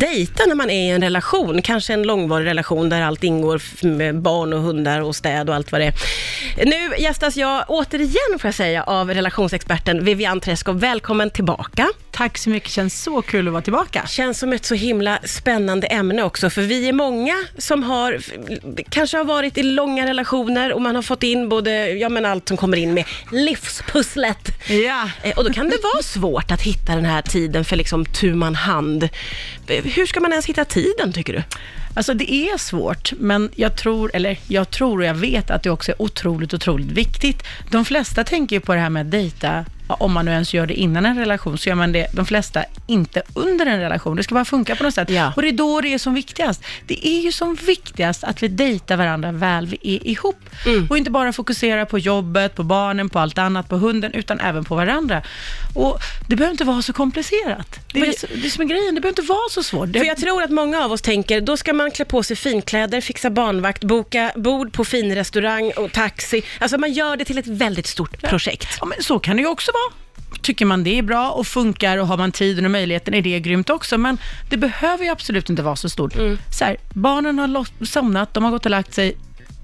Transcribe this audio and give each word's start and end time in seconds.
dejta 0.00 0.46
när 0.46 0.54
man 0.54 0.70
är 0.70 0.86
i 0.86 0.90
en 0.90 1.02
relation, 1.02 1.62
kanske 1.62 1.92
en 1.92 2.02
långvarig 2.02 2.46
relation 2.46 2.88
där 2.88 3.02
allt 3.02 3.24
ingår 3.24 3.62
med 3.86 4.20
barn 4.22 4.52
och 4.52 4.60
hundar 4.60 5.00
och 5.00 5.16
städ 5.16 5.48
och 5.48 5.54
allt 5.54 5.72
vad 5.72 5.80
det 5.80 5.86
är. 5.86 5.94
Nu 6.66 6.96
gästas 6.98 7.36
jag 7.36 7.64
återigen, 7.68 8.38
får 8.38 8.48
jag 8.48 8.54
säga, 8.54 8.82
av 8.82 9.14
relationsexperten 9.14 10.04
Vivian 10.04 10.40
Träskov. 10.40 10.80
Välkommen 10.80 11.30
tillbaka. 11.30 11.88
Tack 12.16 12.38
så 12.38 12.50
mycket, 12.50 12.70
känns 12.70 13.02
så 13.02 13.22
kul 13.22 13.46
att 13.48 13.52
vara 13.52 13.62
tillbaka. 13.62 14.06
Känns 14.06 14.38
som 14.38 14.52
ett 14.52 14.64
så 14.64 14.74
himla 14.74 15.18
spännande 15.24 15.86
ämne 15.86 16.22
också, 16.22 16.50
för 16.50 16.62
vi 16.62 16.88
är 16.88 16.92
många 16.92 17.34
som 17.58 17.82
har, 17.82 18.18
kanske 18.88 19.16
har 19.16 19.24
varit 19.24 19.58
i 19.58 19.62
långa 19.62 20.06
relationer 20.06 20.72
och 20.72 20.82
man 20.82 20.94
har 20.94 21.02
fått 21.02 21.22
in 21.22 21.48
både, 21.48 21.88
ja 21.88 22.08
men 22.08 22.24
allt 22.24 22.48
som 22.48 22.56
kommer 22.56 22.76
in 22.76 22.94
med 22.94 23.04
livspusslet. 23.32 24.38
Ja. 24.68 25.10
Eh, 25.22 25.32
Och 25.38 25.44
då 25.44 25.52
kan 25.52 25.68
det 25.70 25.76
vara 25.94 26.02
svårt 26.02 26.50
att 26.50 26.62
hitta 26.62 26.94
den 26.96 27.04
här 27.04 27.22
tiden 27.22 27.64
för 27.64 27.76
liksom 27.76 28.04
tu 28.04 28.34
man 28.34 28.54
hand. 28.54 29.08
Eh, 29.66 29.84
Hur 29.84 30.06
ska 30.06 30.20
man 30.20 30.30
ens 30.32 30.46
hitta 30.46 30.64
tiden, 30.64 31.12
tycker 31.12 31.32
du? 31.32 31.42
Alltså 31.96 32.14
det 32.14 32.32
är 32.32 32.58
svårt, 32.58 33.12
men 33.18 33.50
jag 33.54 33.76
tror, 33.76 34.10
eller 34.14 34.38
jag 34.48 34.70
tror 34.70 34.98
och 34.98 35.04
jag 35.04 35.14
vet 35.14 35.50
att 35.50 35.62
det 35.62 35.70
också 35.70 35.92
är 35.92 36.02
otroligt, 36.02 36.54
otroligt 36.54 36.90
viktigt. 36.90 37.42
De 37.70 37.84
flesta 37.84 38.24
tänker 38.24 38.56
ju 38.56 38.60
på 38.60 38.74
det 38.74 38.80
här 38.80 38.90
med 38.90 39.00
att 39.06 39.10
dejta, 39.10 39.64
om 39.88 40.12
man 40.12 40.24
nu 40.24 40.30
ens 40.30 40.54
gör 40.54 40.66
det 40.66 40.74
innan 40.74 41.06
en 41.06 41.18
relation, 41.18 41.58
så 41.58 41.68
gör 41.68 41.76
man 41.76 41.92
det, 41.92 42.06
de 42.12 42.26
flesta, 42.26 42.64
inte 42.86 43.22
under 43.34 43.66
en 43.66 43.80
relation. 43.80 44.16
Det 44.16 44.22
ska 44.22 44.34
bara 44.34 44.44
funka 44.44 44.76
på 44.76 44.82
något 44.82 44.94
sätt. 44.94 45.10
Ja. 45.10 45.32
Och 45.36 45.42
det 45.42 45.48
är 45.48 45.52
då 45.52 45.80
det 45.80 45.94
är 45.94 45.98
som 45.98 46.14
viktigast. 46.14 46.64
Det 46.86 47.06
är 47.06 47.20
ju 47.20 47.32
som 47.32 47.54
viktigast 47.54 48.24
att 48.24 48.42
vi 48.42 48.48
dejtar 48.48 48.96
varandra 48.96 49.32
väl 49.32 49.66
vi 49.66 49.78
är 49.82 50.06
ihop. 50.06 50.36
Och 50.90 50.98
inte 50.98 51.10
bara 51.10 51.32
fokusera 51.32 51.86
på 51.86 51.98
jobbet, 51.98 52.54
på 52.54 52.62
barnen, 52.62 53.08
på 53.08 53.18
allt 53.18 53.38
annat, 53.38 53.68
på 53.68 53.76
hunden, 53.76 54.12
utan 54.12 54.40
även 54.40 54.64
på 54.64 54.74
varandra. 54.74 55.22
Och 55.74 55.98
det 56.28 56.36
behöver 56.36 56.52
inte 56.52 56.64
vara 56.64 56.82
så 56.82 56.92
komplicerat. 56.92 57.80
Det 57.92 58.00
är, 58.00 58.06
det, 58.06 58.42
det 58.42 58.50
som 58.50 58.62
är 58.62 58.68
grejen, 58.68 58.94
det 58.94 59.00
behöver 59.00 59.20
inte 59.20 59.32
vara 59.32 59.48
så 59.50 59.62
svårt. 59.62 59.92
Det, 59.92 59.98
För 59.98 60.06
jag 60.06 60.16
tror 60.16 60.42
att 60.42 60.50
många 60.50 60.84
av 60.84 60.92
oss 60.92 61.02
tänker, 61.02 61.40
då 61.40 61.56
ska 61.56 61.72
man 61.72 61.90
klä 61.90 62.04
på 62.04 62.22
sig 62.22 62.36
finkläder, 62.36 63.00
fixa 63.00 63.30
barnvakt, 63.30 63.84
boka 63.84 64.32
bord 64.36 64.72
på 64.72 64.84
finrestaurang 64.84 65.72
och 65.76 65.92
taxi. 65.92 66.42
Alltså 66.58 66.78
man 66.78 66.92
gör 66.92 67.16
det 67.16 67.24
till 67.24 67.38
ett 67.38 67.46
väldigt 67.46 67.86
stort 67.86 68.22
projekt. 68.22 68.68
Ja, 68.80 68.86
men 68.86 69.02
så 69.02 69.18
kan 69.18 69.36
det 69.36 69.42
ju 69.42 69.48
också 69.48 69.72
vara. 69.76 69.92
Tycker 70.42 70.66
man 70.66 70.84
det 70.84 70.98
är 70.98 71.02
bra 71.02 71.30
och 71.30 71.46
funkar 71.46 71.98
och 71.98 72.06
har 72.06 72.16
man 72.16 72.32
tiden 72.32 72.64
och 72.64 72.70
möjligheten 72.70 73.14
är 73.14 73.22
det 73.22 73.40
grymt 73.40 73.70
också. 73.70 73.98
Men 73.98 74.18
det 74.48 74.56
behöver 74.56 75.04
ju 75.04 75.10
absolut 75.10 75.50
inte 75.50 75.62
vara 75.62 75.76
så 75.76 75.88
stort. 75.88 76.14
Så 76.58 76.64
här, 76.64 76.76
barnen 76.94 77.38
har 77.38 77.84
somnat, 77.84 78.34
de 78.34 78.44
har 78.44 78.50
gått 78.50 78.64
och 78.64 78.70
lagt 78.70 78.94
sig. 78.94 79.16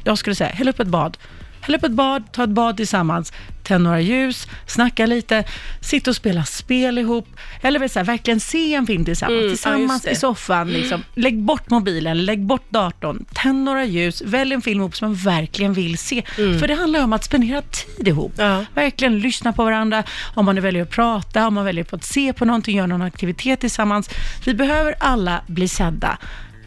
Jag 0.05 0.19
skulle 0.19 0.37
säga, 0.37 0.51
häll 0.51 0.69
upp 0.69 0.81
ett 0.81 0.89
bad. 0.89 1.19
Häll 1.63 1.75
upp 1.75 1.85
ett 1.85 1.93
bad, 1.93 2.33
ta 2.33 2.45
ett 2.45 2.51
bad 2.51 2.77
tillsammans, 2.77 3.33
tänd 3.63 3.85
några 3.85 4.01
ljus, 4.01 4.47
snacka 4.67 5.07
lite, 5.07 5.45
sitta 5.81 6.11
och 6.11 6.17
spela 6.17 6.45
spel 6.45 6.99
ihop. 6.99 7.29
Eller 7.63 7.89
så 7.89 7.99
här, 7.99 8.07
verkligen 8.07 8.41
se 8.41 8.75
en 8.75 8.87
film 8.87 9.05
tillsammans, 9.05 9.33
Mm, 9.39 9.45
ja, 9.45 9.51
tillsammans 9.51 10.03
det. 10.03 10.11
i 10.11 10.15
soffan. 10.17 10.71
Liksom. 10.73 11.05
Lägg 11.15 11.39
bort 11.39 11.71
mobilen, 11.71 12.25
lägg 12.25 12.47
bort 12.47 12.71
datorn, 12.71 13.25
tänd 13.35 13.65
några 13.65 13.85
ljus, 13.85 14.23
välj 14.23 14.55
en 14.55 14.63
film 14.63 14.81
ihop 14.81 14.97
som 14.97 15.09
man 15.09 15.15
verkligen 15.15 15.73
vill 15.73 15.99
se. 15.99 16.23
För 16.61 16.69
det 16.69 16.75
handlar 16.75 17.05
om 17.05 17.13
att 17.13 17.25
spendera 17.25 17.63
tid 17.63 18.09
ihop. 18.09 18.39
Mm. 18.39 18.51
Ja. 18.51 18.65
Verkligen 18.75 19.19
lyssna 19.19 19.53
på 19.53 19.65
varandra, 19.65 20.03
om 20.35 20.45
man 20.45 20.55
nu 20.55 20.61
väljer 20.61 20.83
att 20.83 20.91
prata, 20.91 21.47
om 21.47 21.55
man 21.55 21.65
väljer 21.65 21.85
på 21.85 21.97
att 21.97 22.05
se 22.05 22.33
på 22.33 22.45
någonting, 22.45 22.77
göra 22.77 22.87
någon 22.87 23.03
aktivitet 23.03 23.61
tillsammans. 23.61 24.11
Vi 24.45 24.55
behöver 24.55 24.95
alla 25.01 25.41
bli 25.47 25.69
sedda. 25.69 26.19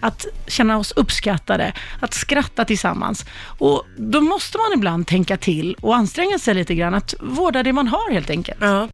Att 0.05 0.25
känna 0.47 0.77
oss 0.77 0.91
uppskattade, 0.91 1.73
att 1.99 2.13
skratta 2.13 2.65
tillsammans. 2.65 3.25
Och 3.57 3.83
då 3.97 4.21
måste 4.21 4.57
man 4.57 4.73
ibland 4.73 5.07
tänka 5.07 5.37
till 5.37 5.75
och 5.81 5.95
anstränga 5.95 6.39
sig 6.39 6.53
lite 6.53 6.75
grann, 6.75 6.93
att 6.93 7.15
vårda 7.19 7.63
det 7.63 7.73
man 7.73 7.87
har 7.87 8.11
helt 8.11 8.29
enkelt. 8.29 8.57
Ja. 8.61 8.87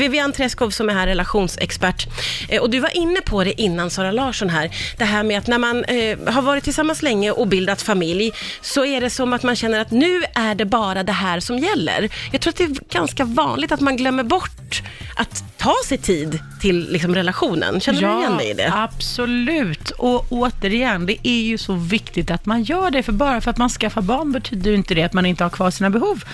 Vivian 0.00 0.32
Treskov 0.32 0.70
som 0.70 0.88
är 0.88 0.94
här, 0.94 1.06
relationsexpert. 1.06 2.06
Eh, 2.48 2.62
och 2.62 2.70
du 2.70 2.80
var 2.80 2.96
inne 2.96 3.20
på 3.20 3.44
det 3.44 3.60
innan 3.60 3.90
Sara 3.90 4.12
Larsson 4.12 4.48
här, 4.48 4.70
det 4.98 5.04
här 5.04 5.22
med 5.22 5.38
att 5.38 5.46
när 5.46 5.58
man 5.58 5.84
eh, 5.84 6.18
har 6.34 6.42
varit 6.42 6.64
tillsammans 6.64 7.02
länge 7.02 7.30
och 7.30 7.48
bildat 7.48 7.82
familj, 7.82 8.32
så 8.60 8.84
är 8.84 9.00
det 9.00 9.10
som 9.10 9.32
att 9.32 9.42
man 9.42 9.56
känner 9.56 9.80
att 9.80 9.90
nu 9.90 10.22
är 10.34 10.54
det 10.54 10.64
bara 10.64 11.02
det 11.02 11.12
här 11.12 11.40
som 11.40 11.58
gäller. 11.58 12.10
Jag 12.32 12.40
tror 12.40 12.50
att 12.50 12.56
det 12.56 12.64
är 12.64 12.76
ganska 12.90 13.24
vanligt 13.24 13.72
att 13.72 13.80
man 13.80 13.96
glömmer 13.96 14.22
bort 14.22 14.82
att 15.16 15.44
ta 15.62 15.74
sig 15.86 15.98
tid 15.98 16.40
till 16.60 16.92
liksom, 16.92 17.14
relationen. 17.14 17.80
Känner 17.80 18.00
du 18.00 18.20
igen 18.20 18.36
dig 18.36 18.50
i 18.50 18.54
det? 18.54 18.72
absolut. 18.74 19.90
Och 19.90 20.26
återigen, 20.30 21.06
det 21.06 21.28
är 21.28 21.42
ju 21.42 21.58
så 21.58 21.74
viktigt 21.74 22.30
att 22.30 22.46
man 22.46 22.62
gör 22.62 22.90
det, 22.90 23.02
för 23.02 23.12
bara 23.12 23.40
för 23.40 23.50
att 23.50 23.58
man 23.58 23.68
skaffar 23.68 24.02
barn 24.02 24.32
betyder 24.32 24.70
ju 24.70 24.76
inte 24.76 24.94
det 24.94 25.02
att 25.02 25.12
man 25.12 25.26
inte 25.26 25.44
har 25.44 25.50
kvar 25.50 25.70
sina 25.70 25.90
behov. 25.90 26.24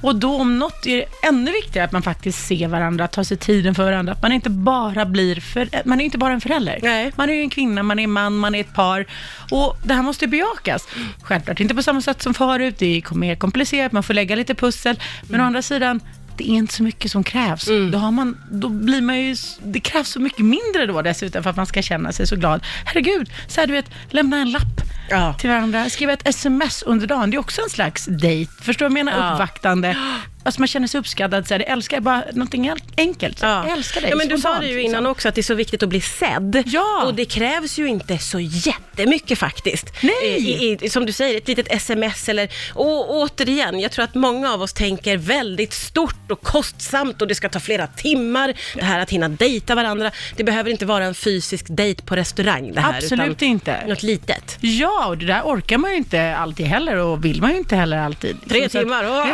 Och 0.00 0.16
då 0.16 0.36
om 0.36 0.58
något 0.58 0.86
är 0.86 0.96
det 0.96 1.28
ännu 1.28 1.52
viktigare 1.52 1.86
att 1.86 1.92
man 1.92 2.02
faktiskt 2.02 2.46
ser 2.46 2.68
varandra, 2.68 3.08
tar 3.08 3.22
sig 3.22 3.36
tiden 3.36 3.74
för 3.74 3.84
varandra, 3.84 4.12
att 4.12 4.22
man 4.22 4.32
inte 4.32 4.50
bara 4.50 5.04
blir, 5.04 5.40
för, 5.40 5.68
man 5.84 6.00
är 6.00 6.04
inte 6.04 6.18
bara 6.18 6.32
en 6.32 6.40
förälder. 6.40 6.78
Nej. 6.82 7.12
Man 7.16 7.30
är 7.30 7.34
ju 7.34 7.40
en 7.40 7.50
kvinna, 7.50 7.82
man 7.82 7.98
är 7.98 8.04
en 8.04 8.10
man, 8.10 8.36
man 8.36 8.54
är 8.54 8.60
ett 8.60 8.74
par. 8.74 9.06
Och 9.50 9.76
det 9.84 9.94
här 9.94 10.02
måste 10.02 10.26
bejakas. 10.26 10.88
Självklart 11.22 11.60
inte 11.60 11.74
på 11.74 11.82
samma 11.82 12.00
sätt 12.00 12.22
som 12.22 12.34
förut, 12.34 12.74
det 12.78 12.86
är 12.86 13.14
mer 13.14 13.36
komplicerat, 13.36 13.92
man 13.92 14.02
får 14.02 14.14
lägga 14.14 14.36
lite 14.36 14.54
pussel. 14.54 15.00
Men 15.28 15.40
å 15.40 15.44
andra 15.44 15.62
sidan, 15.62 16.00
det 16.36 16.44
är 16.50 16.54
inte 16.54 16.74
så 16.74 16.82
mycket 16.82 17.10
som 17.10 17.24
krävs. 17.24 17.64
Då, 17.92 17.98
har 17.98 18.10
man, 18.10 18.36
då 18.50 18.68
blir 18.68 19.00
man 19.02 19.20
ju, 19.20 19.36
det 19.62 19.80
krävs 19.80 20.08
så 20.08 20.20
mycket 20.20 20.44
mindre 20.44 20.86
då 20.86 21.02
dessutom 21.02 21.42
för 21.42 21.50
att 21.50 21.56
man 21.56 21.66
ska 21.66 21.82
känna 21.82 22.12
sig 22.12 22.26
så 22.26 22.36
glad. 22.36 22.62
Herregud, 22.84 23.30
så 23.48 23.60
här, 23.60 23.66
du 23.66 23.72
vet, 23.72 23.90
lämna 24.10 24.36
en 24.36 24.50
lapp 24.50 24.62
Ja. 25.10 25.34
till 25.34 25.50
varandra, 25.50 25.90
skriva 25.90 26.12
ett 26.12 26.28
sms 26.28 26.82
under 26.82 27.06
dagen, 27.06 27.30
det 27.30 27.36
är 27.36 27.38
också 27.38 27.62
en 27.62 27.70
slags 27.70 28.04
dejt. 28.06 28.52
Förstår 28.62 28.84
du 28.88 28.90
vad 28.94 28.98
jag 28.98 29.04
menar? 29.04 29.26
Ja. 29.28 29.32
Uppvaktande. 29.34 29.96
Alltså 30.46 30.60
man 30.60 30.68
känner 30.68 30.86
sig 30.88 31.00
uppskattad, 31.00 31.48
så 31.48 31.54
här, 31.54 31.58
det 31.58 31.64
älskar 31.64 31.96
jag 31.96 32.04
bara 32.04 32.24
någonting 32.32 32.66
el- 32.66 32.78
enkelt. 32.96 33.38
Så, 33.38 33.46
Jag 33.46 33.68
älskar 33.70 34.00
dig, 34.00 34.10
Ja, 34.10 34.16
men 34.16 34.28
du 34.28 34.38
sa 34.38 34.58
det 34.58 34.66
ju 34.66 34.74
liksom. 34.76 34.90
innan 34.90 35.06
också, 35.06 35.28
att 35.28 35.34
det 35.34 35.40
är 35.40 35.42
så 35.42 35.54
viktigt 35.54 35.82
att 35.82 35.88
bli 35.88 36.00
sedd. 36.00 36.62
Ja. 36.66 37.02
Och 37.04 37.14
det 37.14 37.24
krävs 37.24 37.78
ju 37.78 37.86
inte 37.88 38.18
så 38.18 38.40
jättemycket 38.40 39.38
faktiskt. 39.38 39.86
Nej. 40.02 40.14
Eh, 40.22 40.36
I, 40.48 40.78
i, 40.80 40.88
som 40.90 41.06
du 41.06 41.12
säger, 41.12 41.36
ett 41.36 41.48
litet 41.48 41.72
sms 41.72 42.28
eller... 42.28 42.48
Och 42.74 43.10
återigen, 43.14 43.80
jag 43.80 43.92
tror 43.92 44.04
att 44.04 44.14
många 44.14 44.52
av 44.52 44.62
oss 44.62 44.72
tänker 44.72 45.16
väldigt 45.16 45.72
stort 45.72 46.30
och 46.30 46.42
kostsamt 46.42 47.22
och 47.22 47.28
det 47.28 47.34
ska 47.34 47.48
ta 47.48 47.60
flera 47.60 47.86
timmar. 47.86 48.54
Det 48.74 48.84
här 48.84 49.00
att 49.00 49.10
hinna 49.10 49.28
dejta 49.28 49.74
varandra. 49.74 50.10
Det 50.36 50.44
behöver 50.44 50.70
inte 50.70 50.86
vara 50.86 51.04
en 51.04 51.14
fysisk 51.14 51.66
dejt 51.68 52.02
på 52.02 52.16
restaurang 52.16 52.72
det 52.72 52.80
här. 52.80 52.98
Absolut 52.98 53.42
inte. 53.42 53.86
Något 53.86 54.02
litet. 54.02 54.58
Ja, 54.60 55.06
och 55.06 55.18
det 55.18 55.26
där 55.26 55.42
orkar 55.44 55.78
man 55.78 55.90
ju 55.90 55.96
inte 55.96 56.36
alltid 56.36 56.66
heller 56.66 56.96
och 56.96 57.24
vill 57.24 57.40
man 57.40 57.50
ju 57.50 57.56
inte 57.56 57.76
heller 57.76 57.96
alltid. 57.98 58.36
Tre 58.48 58.64
att- 58.64 58.72
timmar! 58.72 59.04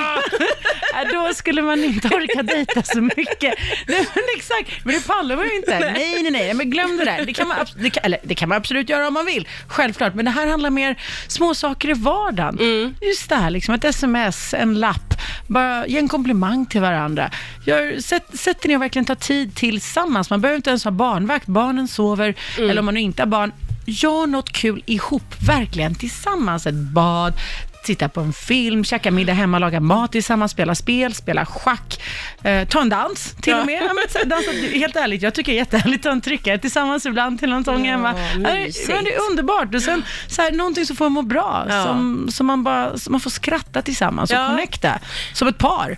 Ja, 0.95 1.05
Då 1.13 1.35
skulle 1.35 1.63
man 1.63 1.85
inte 1.85 2.09
orka 2.09 2.43
dejta 2.43 2.83
så 2.83 3.01
mycket. 3.01 3.50
Nej, 3.87 4.07
men 4.15 4.25
exakt, 4.37 4.85
men 4.85 4.95
det 4.95 5.07
pallar 5.07 5.37
man 5.37 5.45
ju 5.45 5.57
inte. 5.57 5.79
Nej, 5.79 6.23
nej, 6.23 6.31
nej, 6.31 6.55
men 6.55 6.71
glöm 6.71 6.97
det 6.97 7.05
där. 7.05 7.25
Det 7.27 7.33
kan, 7.33 7.49
man, 7.49 7.57
abs- 7.59 7.75
det 7.79 7.91
kan, 7.91 8.05
eller, 8.05 8.19
det 8.23 8.35
kan 8.35 8.49
man 8.49 8.57
absolut 8.59 8.89
göra 8.89 9.09
om 9.09 9.15
man 9.15 9.27
vill, 9.27 9.49
självklart. 9.69 10.15
Men 10.15 10.25
det 10.25 10.31
här 10.31 10.47
handlar 10.47 10.71
mer 10.71 10.97
små 11.29 11.55
saker 11.55 11.89
i 11.91 11.93
vardagen. 11.93 12.59
Mm. 12.61 12.95
Just 13.01 13.29
det 13.29 13.35
här, 13.37 13.51
liksom 13.51 13.75
ett 13.75 13.85
sms, 13.85 14.55
en 14.55 14.75
lapp, 14.81 15.15
bara 15.47 15.87
ge 15.87 15.99
en 15.99 16.09
komplimang 16.09 16.67
till 16.67 16.81
varandra. 16.81 17.31
Gör, 17.67 18.01
sätt, 18.01 18.25
sätt 18.35 18.65
er 18.65 18.69
ner 18.69 18.77
och 18.77 18.83
verkligen 18.83 19.07
ta 19.07 19.15
tid 19.15 19.55
tillsammans. 19.55 20.31
Man 20.31 20.41
behöver 20.41 20.57
inte 20.57 20.71
ens 20.71 20.85
ha 20.85 20.91
barnvakt, 20.91 21.47
barnen 21.47 21.89
sover, 21.89 22.35
Mm. 22.59 22.71
eller 22.71 22.79
om 22.79 22.85
man 22.85 22.95
nu 22.95 23.01
inte 23.01 23.23
har 23.23 23.27
barn, 23.27 23.53
gör 23.87 24.27
något 24.27 24.53
kul 24.53 24.83
ihop, 24.87 25.35
verkligen 25.47 25.95
tillsammans. 25.95 26.67
Ett 26.67 26.75
bad, 26.75 27.33
titta 27.85 28.09
på 28.09 28.21
en 28.21 28.33
film, 28.33 28.85
käka 28.85 29.11
middag 29.11 29.33
hemma, 29.33 29.59
laga 29.59 29.81
mat 29.81 30.13
tillsammans, 30.13 30.53
spela 30.53 30.75
spel, 30.75 31.15
spela 31.15 31.47
schack, 31.47 32.03
eh, 32.43 32.69
ta 32.69 32.81
en 32.81 32.89
dans 32.89 33.35
till 33.43 33.51
Ja. 33.53 33.61
och 33.61 33.67
med. 33.67 33.83
Ja, 33.83 33.93
men, 34.19 34.29
dansa, 34.29 34.51
helt 34.73 34.97
ärligt, 34.97 35.23
jag 35.23 35.35
tycker 35.35 35.53
det 35.53 35.57
är 35.57 35.61
jättehärligt 35.61 35.99
att 36.01 36.03
ta 36.03 36.11
en 36.13 36.21
tryckare 36.21 36.59
tillsammans 36.59 37.07
ibland 37.07 37.39
till 37.39 37.49
någon 37.51 37.65
sång 37.65 37.85
hemma. 37.85 38.15
Ja, 38.19 38.51
det, 38.51 38.55
mysigt. 38.55 38.89
men 38.89 39.05
det 39.05 39.15
är 39.15 39.21
underbart. 39.31 39.75
Och 39.75 39.83
sen 39.83 40.05
så 40.29 40.43
här, 40.43 40.53
någonting 40.53 40.87
som 40.87 40.97
får 40.97 41.07
en 41.07 41.13
må 41.13 41.23
bra, 41.23 41.67
Ja. 41.69 41.85
som, 41.85 42.29
som 42.31 42.47
man, 42.47 42.65
bara, 42.65 42.99
som 42.99 43.13
man 43.13 43.21
får 43.21 43.31
skratta 43.31 43.83
tillsammans 43.83 44.31
och 44.31 44.37
Ja. 44.37 44.47
connecta, 44.49 44.99
som 45.35 45.49
ett 45.49 45.59
par. 45.59 45.97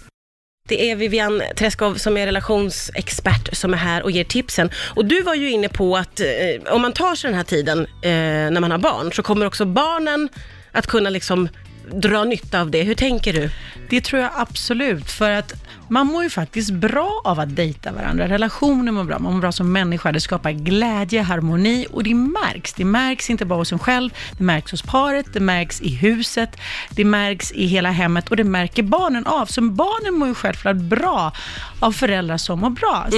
Det 0.69 0.91
är 0.91 0.97
Vivian 0.97 1.43
Träskov 1.57 1.95
som 1.95 2.17
är 2.17 2.27
relationsexpert 2.27 3.57
som 3.57 3.73
är 3.75 3.79
här 3.79 4.03
och 4.03 4.11
ger 4.11 4.25
tipsen. 4.25 4.71
Och 4.95 5.05
du 5.05 5.23
var 5.23 5.35
ju 5.35 5.51
inne 5.51 5.69
på 5.69 5.97
att 5.97 6.21
eh, 6.21 6.73
om 6.75 6.83
man 6.83 6.93
tar 6.93 7.15
sig 7.15 7.29
den 7.31 7.37
här 7.37 7.45
tiden 7.45 7.79
eh, 8.03 8.11
när 8.51 8.61
man 8.61 8.71
har 8.71 8.79
barn 8.79 9.13
så 9.13 9.23
kommer 9.23 9.47
också 9.47 9.65
barnen 9.65 10.29
att 10.73 10.87
kunna 10.87 11.11
liksom 11.11 11.49
dra 11.91 12.25
nytta 12.25 12.61
av 12.61 12.71
det. 12.71 12.83
Hur 12.83 12.95
tänker 12.95 13.33
du? 13.33 13.51
Det 13.89 14.01
tror 14.01 14.23
jag 14.23 14.31
absolut, 14.37 15.11
för 15.11 15.31
att 15.31 15.53
man 15.89 16.07
mår 16.07 16.23
ju 16.23 16.31
faktiskt 16.31 16.71
bra 16.71 17.21
av 17.25 17.41
att 17.41 17.57
dejta 17.57 17.93
varandra. 17.93 18.29
Relationer 18.29 18.93
mår 18.93 19.05
bra, 19.05 19.19
man 19.19 19.33
mår 19.33 19.41
bra 19.41 19.53
som 19.53 19.73
människa. 19.73 20.13
Det 20.13 20.21
skapar 20.21 20.51
glädje, 20.51 21.23
harmoni 21.23 21.87
och 21.91 22.05
det 22.05 22.15
märks. 22.15 22.73
Det 22.73 22.85
märks 22.85 23.31
inte 23.31 23.45
bara 23.45 23.59
hos 23.59 23.73
en 23.73 23.79
själv, 23.79 24.11
det 24.39 24.45
märks 24.45 24.71
hos 24.71 24.83
paret, 24.83 25.27
det 25.33 25.41
märks 25.41 25.81
i 25.81 25.95
huset, 25.95 26.57
det 26.91 27.05
märks 27.05 27.53
i 27.53 27.67
hela 27.67 27.91
hemmet 27.91 28.31
och 28.31 28.37
det 28.37 28.45
märker 28.45 28.83
barnen 28.83 29.27
av. 29.27 29.47
Så 29.47 29.61
barnen 29.61 30.15
mår 30.15 30.29
ju 30.29 30.35
självklart 30.35 30.77
bra 30.77 31.33
av 31.81 31.93
föräldrar 31.93 32.37
som 32.37 32.61
mår 32.61 32.71
bra. 32.71 33.05
Att 33.07 33.11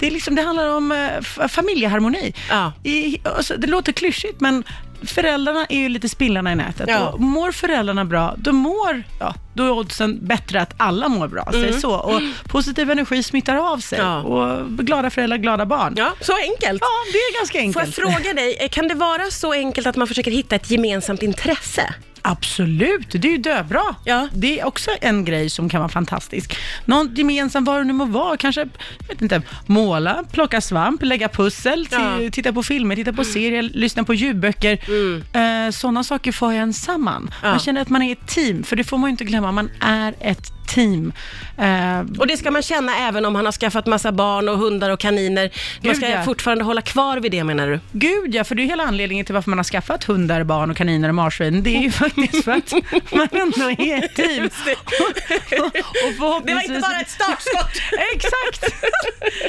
det, 0.00 0.06
är 0.06 0.10
liksom, 0.10 0.34
det 0.34 0.42
handlar 0.42 0.68
om 0.68 0.92
eh, 0.92 1.48
familjeharmoni. 1.48 2.34
Ja. 2.50 2.72
I, 2.84 3.20
alltså, 3.24 3.56
det 3.56 3.66
låter 3.66 3.92
klyschigt, 3.92 4.40
men 4.40 4.64
föräldrarna 5.04 5.66
är 5.68 5.78
ju 5.78 5.88
lite 5.88 6.08
spillarna 6.08 6.52
i 6.52 6.54
nätet. 6.54 6.88
Ja. 6.88 7.08
Och 7.08 7.20
mår 7.20 7.52
föräldrarna 7.52 8.04
bra, 8.04 8.34
då 8.38 8.52
mår, 8.52 9.02
ja, 9.20 9.34
då 9.54 9.64
är 9.64 9.70
oddsen 9.70 10.26
bättre 10.26 10.60
att 10.60 10.74
alla 10.76 11.08
mår 11.08 11.28
bra. 11.28 11.48
Säg 11.52 11.72
så. 11.80 11.94
Och 11.94 12.20
positiv 12.48 12.90
energi 12.90 13.22
smittar 13.22 13.56
av 13.72 13.78
sig. 13.78 13.98
Mm. 13.98 14.10
Ja. 14.10 14.20
Och 14.22 14.68
glada 14.68 15.10
föräldrar, 15.10 15.36
glada 15.36 15.66
barn. 15.66 15.94
Ja, 15.96 16.12
så 16.20 16.32
enkelt. 16.32 16.82
Ja, 16.82 17.12
det 17.12 17.18
är 17.18 17.38
ganska 17.38 17.58
Får 17.58 17.82
jag 17.82 17.88
enkelt. 17.88 17.94
fråga 17.94 18.34
dig, 18.34 18.56
eh, 18.60 18.68
kan 18.68 18.88
det 18.88 18.94
vara 18.94 19.30
så 19.30 19.52
enkelt 19.52 19.86
att 19.86 19.96
man 19.96 20.06
försöker 20.08 20.30
hitta 20.30 20.56
ett 20.56 20.70
gemensamt 20.70 21.22
intresse? 21.22 21.94
Absolut, 22.22 23.06
det 23.10 23.28
är 23.28 23.32
ju 23.32 23.38
döbra. 23.38 23.82
Ja. 24.04 24.28
Det 24.34 24.60
är 24.60 24.66
också 24.66 24.90
en 25.00 25.24
grej 25.24 25.50
som 25.50 25.68
kan 25.68 25.80
vara 25.80 25.88
fantastisk. 25.88 26.56
Någon 26.84 27.14
gemensam, 27.14 27.64
vad 27.64 27.80
det 27.80 27.84
nu 27.84 27.92
må 27.92 28.04
vara, 28.04 28.36
kanske, 28.36 28.60
jag 28.60 29.08
vet 29.08 29.22
inte, 29.22 29.42
måla, 29.66 30.24
plocka 30.32 30.60
svamp, 30.60 31.02
lägga 31.02 31.28
pussel, 31.28 31.88
Ja. 31.90 31.98
Mm. 32.00 32.20
ti- 32.20 32.30
titta 32.30 32.52
på 32.52 32.62
filmer, 32.62 32.96
titta 32.96 33.12
på 33.12 33.24
serier, 33.24 33.62
lyssna 33.62 34.04
på 34.04 34.14
ljudböcker. 34.14 34.72
Eh, 34.72 35.42
Sådana 35.70 36.04
saker 36.04 36.32
får 36.32 36.52
en 36.52 36.72
samman. 36.72 37.34
Ja. 37.42 37.48
Man 37.50 37.58
känner 37.58 37.80
att 37.82 37.88
man 37.88 38.02
är 38.02 38.12
ett 38.12 38.26
team, 38.26 38.62
för 38.64 38.76
det 38.76 38.84
får 38.84 38.98
man 38.98 39.08
ju 39.08 39.10
inte 39.10 39.24
glömma, 39.24 39.52
man 39.52 39.70
är 39.80 40.14
ett 40.20 40.52
team. 40.74 41.12
Eh, 41.58 42.00
Och 42.18 42.26
det 42.26 42.36
ska 42.36 42.50
man 42.50 42.62
känna 42.62 42.96
även 42.96 43.24
om 43.24 43.34
han 43.34 43.44
har 43.44 43.52
skaffat 43.52 43.86
massa 43.86 44.12
barn 44.12 44.48
och 44.48 44.58
hundar 44.58 44.90
och 44.90 45.00
kaniner. 45.00 45.50
Man 45.82 45.94
ska 45.96 46.08
ja. 46.08 46.22
fortfarande 46.22 46.64
hålla 46.64 46.82
kvar 46.82 47.16
vid 47.16 47.32
det 47.32 47.44
menar 47.44 47.66
du? 47.66 47.80
Gud 47.92 48.34
ja, 48.34 48.44
för 48.44 48.54
det 48.54 48.62
är 48.62 48.66
hela 48.66 48.84
anledningen 48.84 49.26
till 49.26 49.34
varför 49.34 49.50
man 49.50 49.58
har 49.58 49.64
skaffat 49.64 50.04
hundar, 50.04 50.44
barn 50.44 50.70
och 50.70 50.76
kaniner 50.76 51.08
och 51.08 51.14
marsvin. 51.14 51.62
Det 51.62 51.76
är 51.76 51.80
ju 51.80 51.90
faktiskt 51.90 52.44
för 52.44 52.52
att 52.52 52.72
man 53.12 53.28
ändå 53.32 53.70
är 53.70 54.04
ett 54.04 54.14
team. 54.14 54.44
Och, 54.44 55.66
och 55.66 56.14
förhoppningsvis... 56.18 56.68
Det 56.68 56.72
var 56.72 56.76
inte 56.76 56.80
bara 56.80 57.00
ett 57.00 57.10
startskott. 57.10 57.70
Exakt! 58.14 58.64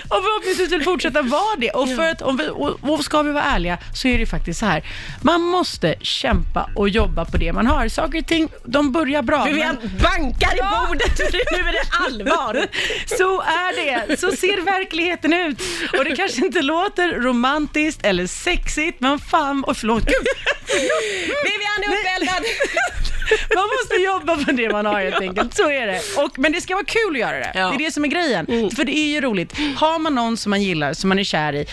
Och 0.03 0.23
förhoppningsvis 0.23 0.71
vill 0.71 0.83
fortsätta 0.83 1.21
vara 1.21 1.55
det. 1.57 1.69
Och, 1.69 1.89
för 1.89 2.09
att, 2.09 2.21
om 2.21 2.37
vi, 2.37 2.49
och, 2.49 2.89
och 2.89 3.05
ska 3.05 3.21
vi 3.21 3.31
vara 3.31 3.43
ärliga 3.43 3.77
så 3.93 4.07
är 4.07 4.19
det 4.19 4.25
faktiskt 4.25 4.59
så 4.59 4.65
här. 4.65 4.83
Man 5.21 5.41
måste 5.41 5.95
kämpa 6.03 6.69
och 6.75 6.89
jobba 6.89 7.25
på 7.25 7.37
det 7.37 7.53
man 7.53 7.67
har. 7.67 7.87
Saker 7.87 8.19
och 8.19 8.27
ting, 8.27 8.49
de 8.65 8.91
börjar 8.91 9.21
bra. 9.21 9.43
Vivian 9.43 9.77
men- 9.81 9.97
bankar 10.03 10.55
i 10.55 10.57
Ja. 10.57 10.85
bordet, 10.87 11.19
nu 11.51 11.57
är 11.59 11.71
det 11.73 11.83
allvar. 12.05 12.65
Så 13.17 13.41
är 13.41 13.85
det. 14.07 14.17
Så 14.19 14.31
ser 14.31 14.61
verkligheten 14.65 15.33
ut. 15.33 15.61
Och 15.97 16.05
det 16.05 16.15
kanske 16.15 16.45
inte 16.45 16.61
låter 16.61 17.11
romantiskt 17.11 18.05
eller 18.05 18.27
sexigt, 18.27 18.99
men 18.99 19.19
fan, 19.19 19.63
och 19.63 19.77
förlåt, 19.77 20.03
gud. 20.05 20.13
Vivian 21.43 21.83
är 21.83 21.99
uppeldad. 21.99 22.43
Man 23.55 23.63
måste 23.63 23.95
jobba 23.95 24.45
på 24.45 24.51
det 24.51 24.69
man 24.71 24.85
har 24.85 25.01
helt 25.01 25.21
enkelt. 25.21 25.53
Så 25.55 25.69
är 25.69 25.87
det. 25.87 26.01
Och, 26.17 26.39
men 26.39 26.51
det 26.51 26.61
ska 26.61 26.73
vara 26.75 26.85
kul 26.85 27.13
att 27.15 27.19
göra 27.19 27.37
det. 27.39 27.51
Ja. 27.55 27.67
Det 27.69 27.75
är 27.83 27.85
det 27.85 27.91
som 27.91 28.03
är 28.03 28.07
grejen. 28.07 28.45
För 28.75 28.83
det 28.83 28.97
är 28.97 29.07
ju 29.07 29.21
roligt. 29.21 29.53
Har 29.75 29.99
man 29.99 30.15
någon 30.15 30.37
som 30.37 30.49
man 30.49 30.61
gillar, 30.63 30.93
som 30.93 31.09
man 31.09 31.19
är 31.19 31.23
kär 31.23 31.53
i, 31.55 31.65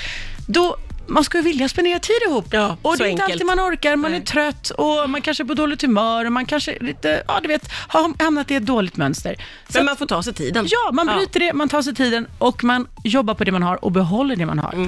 då 0.47 0.77
man 1.11 1.25
ska 1.25 1.39
ju 1.39 1.45
vilja 1.45 1.69
spendera 1.69 1.99
tid 1.99 2.17
ihop. 2.27 2.47
Ja, 2.51 2.77
och 2.83 2.97
det 2.97 3.05
är 3.05 3.09
inte 3.09 3.23
enkelt. 3.23 3.43
alltid 3.43 3.47
man 3.47 3.61
orkar, 3.61 3.97
man 3.97 4.11
Nej. 4.11 4.21
är 4.21 4.25
trött 4.25 4.71
och 4.71 5.11
man 5.11 5.23
kanske 5.23 5.43
är 5.43 5.45
på 5.45 5.55
dåligt 5.55 5.83
humör 5.83 6.25
och 6.25 6.33
man 6.33 6.47
kanske 6.47 6.79
lite, 6.81 7.23
ja 7.29 7.41
du 7.43 7.49
vet, 7.49 7.71
har 7.89 8.25
hamnat 8.25 8.51
i 8.51 8.55
ett 8.55 8.67
dåligt 8.67 8.97
mönster. 8.97 9.35
Så 9.69 9.79
Men 9.79 9.85
man 9.85 9.97
får 9.97 10.07
ta 10.07 10.23
sig 10.23 10.35
tiden. 10.35 10.67
Ja, 10.69 10.93
man 10.93 11.07
bryter 11.07 11.41
det, 11.41 11.53
man 11.53 11.69
tar 11.69 11.83
sig 11.83 11.95
tiden 11.95 12.27
och 12.39 12.65
man 12.65 12.89
jobbar 13.05 13.35
på 13.35 13.45
det 13.45 13.53
man 13.53 13.63
har 13.63 13.85
och 13.85 13.93
behåller 13.93 14.37
det 14.37 14.47
man 14.47 14.59
har. 14.59 14.75